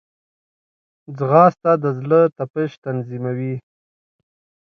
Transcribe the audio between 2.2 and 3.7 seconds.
تپش تنظیموي